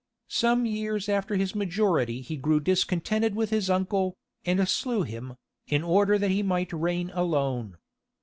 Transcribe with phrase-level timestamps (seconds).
[0.33, 5.35] Some years after his majority he grew discontented with his uncle, and slew him,
[5.67, 7.77] in order that he might reign alone.